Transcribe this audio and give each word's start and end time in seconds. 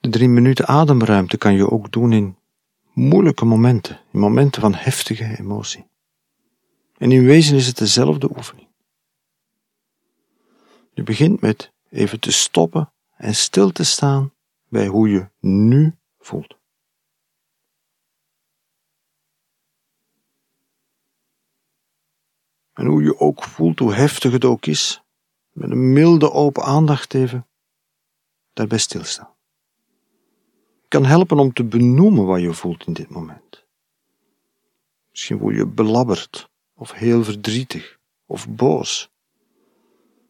De 0.00 0.08
drie 0.08 0.28
minuten 0.28 0.66
ademruimte 0.66 1.38
kan 1.38 1.54
je 1.54 1.70
ook 1.70 1.92
doen 1.92 2.12
in 2.12 2.36
moeilijke 2.92 3.44
momenten, 3.44 4.00
in 4.12 4.18
momenten 4.18 4.60
van 4.60 4.74
heftige 4.74 5.38
emotie. 5.38 5.88
En 6.96 7.12
in 7.12 7.24
wezen 7.24 7.56
is 7.56 7.66
het 7.66 7.76
dezelfde 7.76 8.30
oefening. 8.36 8.68
Je 10.92 11.02
begint 11.02 11.40
met 11.40 11.72
even 11.90 12.20
te 12.20 12.32
stoppen 12.32 12.92
en 13.16 13.34
stil 13.34 13.70
te 13.70 13.84
staan 13.84 14.32
bij 14.68 14.86
hoe 14.86 15.08
je 15.08 15.28
nu 15.40 15.96
voelt. 16.18 16.58
En 22.72 22.86
hoe 22.86 23.02
je 23.02 23.18
ook 23.18 23.42
voelt, 23.42 23.78
hoe 23.78 23.94
heftig 23.94 24.32
het 24.32 24.44
ook 24.44 24.66
is, 24.66 25.02
met 25.50 25.70
een 25.70 25.92
milde 25.92 26.32
open 26.32 26.62
aandacht 26.62 27.14
even 27.14 27.46
daarbij 28.52 28.78
stilstaan. 28.78 29.38
Kan 30.90 31.04
helpen 31.04 31.38
om 31.38 31.52
te 31.52 31.64
benoemen 31.64 32.26
wat 32.26 32.40
je 32.40 32.52
voelt 32.52 32.86
in 32.86 32.92
dit 32.92 33.08
moment. 33.08 33.66
Misschien 35.10 35.38
voel 35.38 35.50
je 35.50 35.66
belabberd, 35.66 36.50
of 36.74 36.92
heel 36.92 37.24
verdrietig, 37.24 37.98
of 38.26 38.48
boos. 38.48 39.10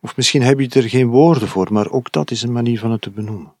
Of 0.00 0.16
misschien 0.16 0.42
heb 0.42 0.60
je 0.60 0.68
er 0.68 0.88
geen 0.88 1.06
woorden 1.08 1.48
voor, 1.48 1.72
maar 1.72 1.90
ook 1.90 2.12
dat 2.12 2.30
is 2.30 2.42
een 2.42 2.52
manier 2.52 2.78
van 2.78 2.90
het 2.90 3.00
te 3.00 3.10
benoemen. 3.10 3.56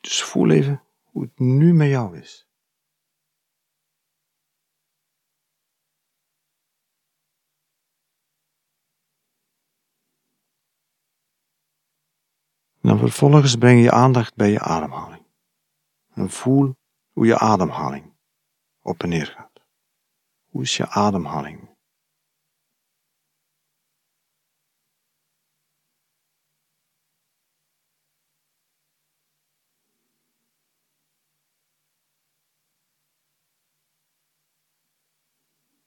Dus 0.00 0.22
voel 0.22 0.50
even 0.50 0.82
hoe 1.02 1.22
het 1.22 1.38
nu 1.38 1.74
met 1.74 1.88
jou 1.88 2.18
is. 2.18 2.49
Dan 12.80 12.98
vervolgens 12.98 13.56
breng 13.56 13.82
je 13.82 13.90
aandacht 13.90 14.34
bij 14.34 14.50
je 14.50 14.60
ademhaling. 14.60 15.26
En 16.14 16.30
voel 16.30 16.76
hoe 17.12 17.26
je 17.26 17.38
ademhaling 17.38 18.14
op 18.82 19.02
en 19.02 19.08
neer 19.08 19.26
gaat. 19.26 19.62
Hoe 20.44 20.62
is 20.62 20.76
je 20.76 20.88
ademhaling? 20.88 21.68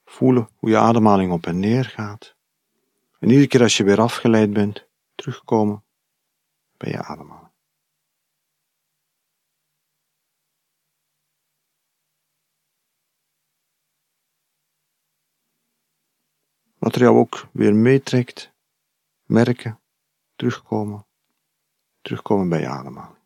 Voelen 0.04 0.50
hoe 0.56 0.70
je 0.70 0.78
ademhaling 0.78 1.32
op 1.32 1.46
en 1.46 1.60
neer 1.60 1.86
gaat. 1.86 2.36
En 3.20 3.30
iedere 3.30 3.48
keer 3.48 3.62
als 3.62 3.78
je 3.78 3.84
weer 3.84 4.02
afgeleid 4.02 4.54
bent, 4.54 4.88
terugkomen 5.16 5.84
bij 6.84 6.92
je 6.92 7.04
ademhaling. 7.04 7.52
Wat 16.78 16.96
er 16.96 17.02
jou 17.02 17.18
ook 17.18 17.48
weer 17.52 17.76
meetrekt, 17.76 18.54
merken, 19.24 19.82
terugkomen, 20.36 21.06
terugkomen 22.02 22.50
bij 22.50 22.60
je 22.60 22.68
ademhaling. 22.68 23.23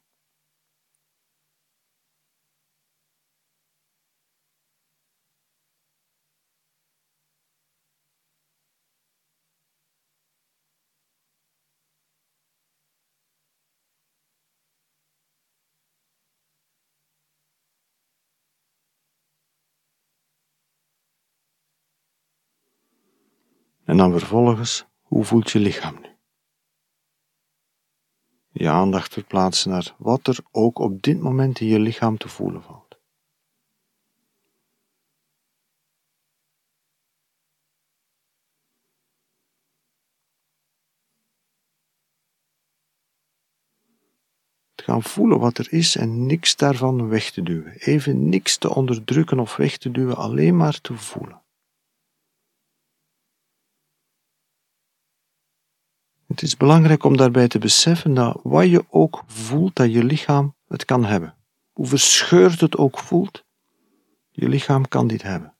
En 23.87 23.97
dan 23.97 24.11
vervolgens, 24.11 24.85
hoe 25.01 25.23
voelt 25.23 25.51
je 25.51 25.59
lichaam 25.59 25.95
nu? 26.01 26.09
Je 28.51 28.69
aandacht 28.69 29.13
verplaatsen 29.13 29.69
naar 29.69 29.95
wat 29.97 30.27
er 30.27 30.39
ook 30.51 30.79
op 30.79 31.01
dit 31.01 31.19
moment 31.21 31.59
in 31.59 31.67
je 31.67 31.79
lichaam 31.79 32.17
te 32.17 32.27
voelen 32.27 32.63
valt. 32.63 32.99
Te 44.75 44.83
gaan 44.83 45.03
voelen 45.03 45.39
wat 45.39 45.57
er 45.57 45.73
is 45.73 45.95
en 45.95 46.25
niks 46.25 46.55
daarvan 46.55 47.07
weg 47.07 47.31
te 47.31 47.43
duwen. 47.43 47.73
Even 47.77 48.29
niks 48.29 48.57
te 48.57 48.75
onderdrukken 48.75 49.39
of 49.39 49.55
weg 49.55 49.77
te 49.77 49.91
duwen, 49.91 50.15
alleen 50.15 50.57
maar 50.57 50.81
te 50.81 50.97
voelen. 50.97 51.45
Het 56.37 56.45
is 56.45 56.57
belangrijk 56.57 57.03
om 57.03 57.17
daarbij 57.17 57.47
te 57.47 57.59
beseffen 57.59 58.13
dat 58.13 58.39
wat 58.43 58.69
je 58.69 58.85
ook 58.89 59.23
voelt, 59.25 59.75
dat 59.75 59.91
je 59.93 60.03
lichaam 60.03 60.55
het 60.67 60.85
kan 60.85 61.05
hebben. 61.05 61.35
Hoe 61.71 61.87
verscheurd 61.87 62.59
het 62.59 62.77
ook 62.77 62.99
voelt, 62.99 63.45
je 64.29 64.49
lichaam 64.49 64.87
kan 64.87 65.07
dit 65.07 65.21
hebben. 65.21 65.55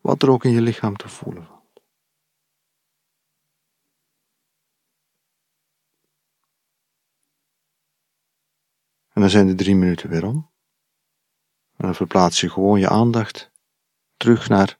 Wat 0.00 0.22
er 0.22 0.30
ook 0.30 0.44
in 0.44 0.50
je 0.50 0.60
lichaam 0.60 0.96
te 0.96 1.08
voelen 1.08 1.46
valt. 1.46 1.82
En 9.08 9.20
dan 9.20 9.30
zijn 9.30 9.46
de 9.46 9.54
drie 9.54 9.76
minuten 9.76 10.08
weer 10.08 10.26
om. 10.26 10.56
En 11.88 11.94
verplaats 11.94 12.40
je 12.40 12.50
gewoon 12.50 12.80
je 12.80 12.88
aandacht 12.88 13.50
terug 14.16 14.48
naar 14.48 14.78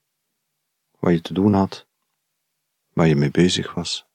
wat 0.98 1.12
je 1.12 1.20
te 1.20 1.32
doen 1.32 1.52
had, 1.54 1.86
waar 2.92 3.06
je 3.06 3.16
mee 3.16 3.30
bezig 3.30 3.74
was. 3.74 4.07